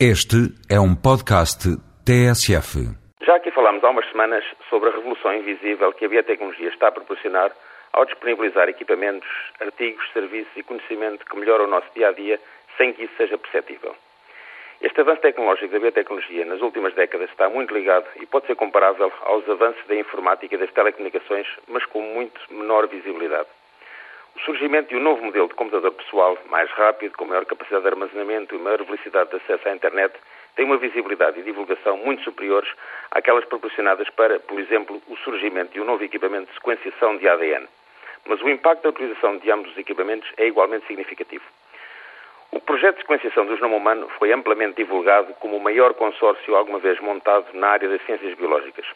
Este 0.00 0.50
é 0.68 0.80
um 0.80 0.96
podcast 0.96 1.70
TSF. 2.02 2.82
Já 3.24 3.36
aqui 3.36 3.52
falámos 3.52 3.84
há 3.84 3.90
umas 3.90 4.04
semanas 4.10 4.42
sobre 4.68 4.88
a 4.88 4.92
revolução 4.92 5.32
invisível 5.32 5.92
que 5.92 6.04
a 6.04 6.08
biotecnologia 6.08 6.68
está 6.68 6.88
a 6.88 6.92
proporcionar 6.92 7.52
ao 7.92 8.04
disponibilizar 8.04 8.68
equipamentos, 8.68 9.28
artigos, 9.60 10.04
serviços 10.12 10.50
e 10.56 10.64
conhecimento 10.64 11.24
que 11.24 11.38
melhoram 11.38 11.66
o 11.66 11.70
nosso 11.70 11.86
dia 11.94 12.08
a 12.08 12.12
dia 12.12 12.40
sem 12.76 12.92
que 12.92 13.04
isso 13.04 13.14
seja 13.16 13.38
perceptível. 13.38 13.94
Este 14.80 15.00
avanço 15.00 15.22
tecnológico 15.22 15.72
da 15.72 15.78
biotecnologia 15.78 16.44
nas 16.44 16.60
últimas 16.60 16.92
décadas 16.94 17.30
está 17.30 17.48
muito 17.48 17.72
ligado 17.72 18.06
e 18.20 18.26
pode 18.26 18.48
ser 18.48 18.56
comparável 18.56 19.12
aos 19.22 19.48
avanços 19.48 19.86
da 19.86 19.94
informática 19.94 20.56
e 20.56 20.58
das 20.58 20.72
telecomunicações, 20.72 21.46
mas 21.68 21.86
com 21.86 22.02
muito 22.02 22.40
menor 22.50 22.88
visibilidade. 22.88 23.46
O 24.36 24.40
surgimento 24.40 24.88
de 24.88 24.96
um 24.96 25.00
novo 25.00 25.22
modelo 25.22 25.46
de 25.48 25.54
computador 25.54 25.92
pessoal, 25.92 26.36
mais 26.50 26.68
rápido, 26.72 27.16
com 27.16 27.24
maior 27.24 27.44
capacidade 27.46 27.82
de 27.82 27.88
armazenamento 27.88 28.54
e 28.54 28.58
maior 28.58 28.82
velocidade 28.82 29.30
de 29.30 29.36
acesso 29.36 29.68
à 29.68 29.72
internet, 29.72 30.12
tem 30.56 30.64
uma 30.64 30.76
visibilidade 30.76 31.38
e 31.38 31.42
divulgação 31.44 31.96
muito 31.98 32.24
superiores 32.24 32.68
àquelas 33.12 33.44
proporcionadas 33.44 34.10
para, 34.10 34.40
por 34.40 34.58
exemplo, 34.58 35.00
o 35.08 35.16
surgimento 35.18 35.72
de 35.72 35.80
um 35.80 35.84
novo 35.84 36.02
equipamento 36.02 36.48
de 36.48 36.54
sequenciação 36.54 37.16
de 37.16 37.28
ADN. 37.28 37.68
Mas 38.26 38.42
o 38.42 38.48
impacto 38.48 38.82
da 38.82 38.88
utilização 38.88 39.38
de 39.38 39.50
ambos 39.52 39.70
os 39.70 39.78
equipamentos 39.78 40.28
é 40.36 40.46
igualmente 40.46 40.86
significativo. 40.86 41.44
O 42.50 42.60
projeto 42.60 42.96
de 42.96 43.02
sequenciação 43.02 43.46
do 43.46 43.54
genoma 43.54 43.76
humano 43.76 44.08
foi 44.18 44.32
amplamente 44.32 44.76
divulgado 44.76 45.32
como 45.34 45.56
o 45.56 45.60
maior 45.60 45.94
consórcio 45.94 46.56
alguma 46.56 46.80
vez 46.80 46.98
montado 47.00 47.46
na 47.52 47.68
área 47.68 47.88
das 47.88 48.04
ciências 48.04 48.34
biológicas. 48.34 48.86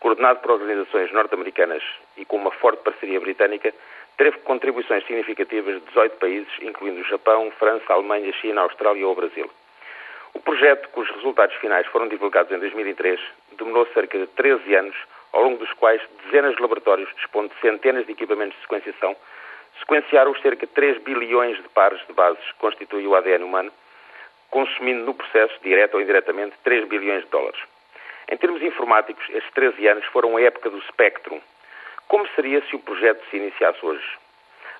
Coordenado 0.00 0.40
por 0.40 0.52
organizações 0.52 1.12
norte-americanas 1.12 1.82
e 2.16 2.24
com 2.24 2.36
uma 2.36 2.50
forte 2.52 2.82
parceria 2.82 3.20
britânica, 3.20 3.74
teve 4.20 4.36
contribuições 4.40 5.02
significativas 5.06 5.76
de 5.76 5.86
18 5.86 6.18
países, 6.18 6.52
incluindo 6.60 7.00
o 7.00 7.04
Japão, 7.04 7.50
França, 7.52 7.90
Alemanha, 7.90 8.30
China, 8.34 8.60
Austrália 8.60 9.08
ou 9.08 9.14
Brasil. 9.14 9.50
O 10.34 10.40
projeto, 10.40 10.90
cujos 10.90 11.16
resultados 11.16 11.56
finais 11.56 11.86
foram 11.86 12.06
divulgados 12.06 12.52
em 12.52 12.58
2003, 12.58 13.18
demorou 13.56 13.86
cerca 13.94 14.18
de 14.18 14.26
13 14.26 14.74
anos, 14.74 14.96
ao 15.32 15.42
longo 15.42 15.56
dos 15.56 15.72
quais 15.72 16.02
dezenas 16.22 16.54
de 16.54 16.60
laboratórios, 16.60 17.08
dispondo 17.16 17.48
de 17.48 17.58
centenas 17.62 18.04
de 18.04 18.12
equipamentos 18.12 18.54
de 18.56 18.60
sequenciação, 18.60 19.16
sequenciaram 19.78 20.32
os 20.32 20.42
cerca 20.42 20.66
de 20.66 20.72
3 20.74 20.98
bilhões 20.98 21.56
de 21.56 21.68
pares 21.70 22.06
de 22.06 22.12
bases 22.12 22.44
que 22.44 22.58
constituem 22.58 23.06
o 23.06 23.14
ADN 23.14 23.42
humano, 23.42 23.72
consumindo 24.50 25.02
no 25.02 25.14
processo, 25.14 25.54
direto 25.62 25.94
ou 25.94 26.02
indiretamente, 26.02 26.54
3 26.62 26.86
bilhões 26.88 27.24
de 27.24 27.30
dólares. 27.30 27.60
Em 28.30 28.36
termos 28.36 28.62
informáticos, 28.62 29.24
estes 29.30 29.50
13 29.54 29.88
anos 29.88 30.04
foram 30.12 30.36
a 30.36 30.42
época 30.42 30.68
do 30.68 30.78
Spectrum, 30.82 31.40
como 32.10 32.26
seria 32.34 32.60
se 32.62 32.74
o 32.74 32.80
projeto 32.80 33.24
se 33.30 33.36
iniciasse 33.36 33.78
hoje? 33.86 34.04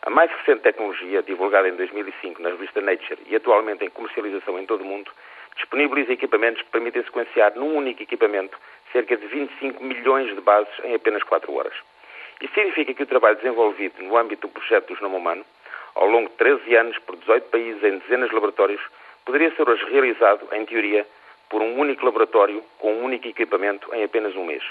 A 0.03 0.11
mais 0.11 0.33
recente 0.33 0.63
tecnologia, 0.63 1.23
divulgada 1.23 1.69
em 1.69 1.77
2005 1.77 2.43
na 2.43 2.49
revista 2.49 2.81
Nature 2.81 3.21
e 3.29 3.37
atualmente 3.37 3.85
em 3.85 3.89
comercialização 3.89 4.59
em 4.59 4.67
todo 4.67 4.81
o 4.81 4.85
mundo, 4.85 5.13
disponibiliza 5.55 6.13
equipamentos 6.13 6.61
que 6.61 6.71
permitem 6.73 7.05
sequenciar 7.05 7.55
num 7.55 7.77
único 7.77 8.03
equipamento 8.03 8.59
cerca 8.91 9.17
de 9.17 9.25
25 9.29 9.85
milhões 9.85 10.35
de 10.35 10.41
bases 10.41 10.75
em 10.83 10.93
apenas 10.93 11.23
4 11.23 11.55
horas. 11.55 11.73
Isso 12.41 12.53
significa 12.53 12.93
que 12.95 13.05
o 13.05 13.07
trabalho 13.07 13.37
desenvolvido 13.37 14.03
no 14.03 14.17
âmbito 14.17 14.49
do 14.49 14.53
projeto 14.53 14.89
do 14.89 14.97
Genoma 14.97 15.19
Humano, 15.19 15.45
ao 15.95 16.09
longo 16.09 16.31
de 16.31 16.35
13 16.35 16.75
anos 16.75 16.99
por 16.99 17.15
18 17.15 17.49
países 17.49 17.85
em 17.85 17.99
dezenas 17.99 18.31
de 18.31 18.35
laboratórios, 18.35 18.83
poderia 19.25 19.55
ser 19.55 19.69
hoje 19.69 19.85
realizado, 19.85 20.49
em 20.51 20.67
teoria, 20.67 21.07
por 21.49 21.63
um 21.63 21.79
único 21.79 22.05
laboratório 22.05 22.61
com 22.81 22.93
um 22.93 23.05
único 23.05 23.29
equipamento 23.29 23.89
em 23.95 24.03
apenas 24.03 24.35
um 24.35 24.45
mês. 24.45 24.65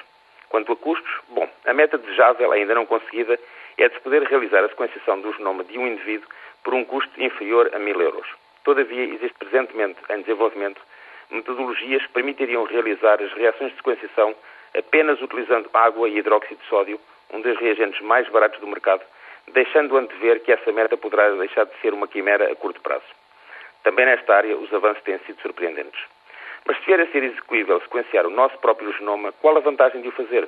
Quanto 0.49 0.71
a 0.73 0.75
custos, 0.75 1.11
bom, 1.29 1.47
a 1.65 1.73
meta 1.73 1.97
desejável, 1.97 2.51
ainda 2.51 2.73
não 2.75 2.85
conseguida, 2.85 3.39
é 3.77 3.87
de 3.87 3.95
se 3.95 4.01
poder 4.01 4.23
realizar 4.23 4.63
a 4.63 4.69
sequenciação 4.69 5.21
do 5.21 5.31
genoma 5.33 5.63
de 5.63 5.77
um 5.77 5.87
indivíduo 5.87 6.27
por 6.63 6.73
um 6.73 6.83
custo 6.83 7.21
inferior 7.21 7.69
a 7.73 7.79
mil 7.79 8.01
euros. 8.01 8.27
Todavia, 8.63 9.05
existe 9.05 9.37
presentemente 9.37 9.99
em 10.09 10.21
desenvolvimento 10.21 10.81
metodologias 11.29 12.01
que 12.05 12.13
permitiriam 12.13 12.63
realizar 12.63 13.21
as 13.21 13.31
reações 13.33 13.71
de 13.71 13.77
sequenciação 13.77 14.35
apenas 14.75 15.21
utilizando 15.21 15.69
água 15.73 16.09
e 16.09 16.17
hidróxido 16.17 16.59
de 16.61 16.67
sódio, 16.67 16.99
um 17.31 17.41
dos 17.41 17.57
reagentes 17.59 18.01
mais 18.01 18.27
baratos 18.29 18.59
do 18.59 18.67
mercado, 18.67 19.01
deixando 19.53 19.97
antever 19.97 20.41
que 20.41 20.51
essa 20.51 20.71
meta 20.71 20.97
poderá 20.97 21.29
deixar 21.31 21.65
de 21.65 21.79
ser 21.81 21.93
uma 21.93 22.07
quimera 22.07 22.51
a 22.51 22.55
curto 22.55 22.81
prazo. 22.81 23.05
Também 23.83 24.05
nesta 24.05 24.35
área, 24.35 24.57
os 24.57 24.73
avanços 24.73 25.03
têm 25.03 25.17
sido 25.19 25.41
surpreendentes. 25.41 25.99
Mas 26.65 26.77
se 26.77 26.85
vier 26.85 27.01
a 27.01 27.07
ser 27.07 27.23
execuível 27.23 27.79
sequenciar 27.81 28.25
o 28.25 28.29
nosso 28.29 28.57
próprio 28.59 28.91
genoma, 28.93 29.31
qual 29.33 29.57
a 29.57 29.61
vantagem 29.61 30.01
de 30.01 30.07
o 30.07 30.11
fazer? 30.11 30.47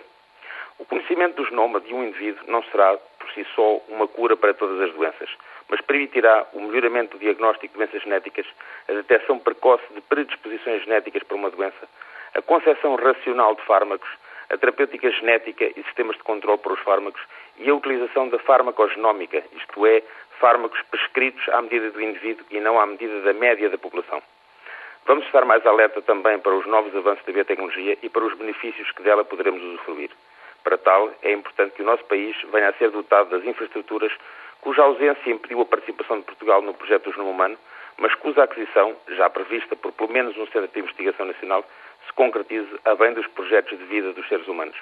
O 0.79 0.85
conhecimento 0.85 1.35
do 1.35 1.45
genoma 1.45 1.79
de 1.79 1.93
um 1.93 2.03
indivíduo 2.03 2.43
não 2.47 2.63
será, 2.63 2.97
por 3.19 3.31
si 3.31 3.45
só, 3.55 3.77
uma 3.87 4.07
cura 4.07 4.35
para 4.35 4.53
todas 4.53 4.81
as 4.81 4.93
doenças, 4.95 5.29
mas 5.69 5.79
permitirá 5.81 6.47
o 6.53 6.61
melhoramento 6.61 7.17
do 7.17 7.21
diagnóstico 7.21 7.67
de 7.67 7.77
doenças 7.77 8.01
genéticas, 8.01 8.45
a 8.89 8.93
detecção 8.93 9.37
precoce 9.37 9.83
de 9.93 10.01
predisposições 10.01 10.83
genéticas 10.83 11.23
para 11.23 11.37
uma 11.37 11.51
doença, 11.51 11.87
a 12.33 12.41
concepção 12.41 12.95
racional 12.95 13.55
de 13.55 13.61
fármacos, 13.61 14.09
a 14.49 14.57
terapêutica 14.57 15.09
genética 15.11 15.65
e 15.65 15.83
sistemas 15.83 16.17
de 16.17 16.23
controle 16.23 16.57
para 16.59 16.73
os 16.73 16.79
fármacos 16.81 17.21
e 17.57 17.69
a 17.69 17.75
utilização 17.75 18.27
da 18.29 18.39
farmacogenómica, 18.39 19.43
isto 19.53 19.85
é, 19.85 20.03
fármacos 20.39 20.81
prescritos 20.89 21.47
à 21.49 21.61
medida 21.61 21.91
do 21.91 22.01
indivíduo 22.01 22.45
e 22.49 22.59
não 22.59 22.79
à 22.79 22.85
medida 22.85 23.21
da 23.21 23.33
média 23.33 23.69
da 23.69 23.77
população. 23.77 24.21
Vamos 25.05 25.25
estar 25.25 25.43
mais 25.45 25.65
alerta 25.65 26.01
também 26.01 26.39
para 26.39 26.55
os 26.55 26.65
novos 26.67 26.95
avanços 26.95 27.25
da 27.25 27.33
biotecnologia 27.33 27.97
e 28.01 28.09
para 28.09 28.23
os 28.23 28.37
benefícios 28.37 28.91
que 28.91 29.01
dela 29.01 29.25
poderemos 29.25 29.61
usufruir. 29.63 30.11
Para 30.63 30.77
tal, 30.77 31.11
é 31.23 31.31
importante 31.31 31.73
que 31.73 31.81
o 31.81 31.85
nosso 31.85 32.03
país 32.05 32.35
venha 32.51 32.69
a 32.69 32.73
ser 32.73 32.91
dotado 32.91 33.29
das 33.31 33.43
infraestruturas 33.43 34.11
cuja 34.61 34.83
ausência 34.83 35.31
impediu 35.31 35.61
a 35.61 35.65
participação 35.65 36.19
de 36.19 36.25
Portugal 36.25 36.61
no 36.61 36.73
projeto 36.75 37.05
do 37.05 37.13
Genoma 37.13 37.31
Humano, 37.31 37.57
mas 37.97 38.13
cuja 38.15 38.43
aquisição, 38.43 38.95
já 39.09 39.29
prevista 39.29 39.75
por 39.75 39.91
pelo 39.91 40.11
menos 40.11 40.37
um 40.37 40.45
Centro 40.47 40.67
de 40.67 40.79
Investigação 40.79 41.25
Nacional, 41.25 41.65
se 42.05 42.13
concretize 42.13 42.69
a 42.85 42.95
bem 42.95 43.13
dos 43.13 43.25
projetos 43.27 43.77
de 43.77 43.83
vida 43.85 44.13
dos 44.13 44.27
seres 44.27 44.47
humanos. 44.47 44.75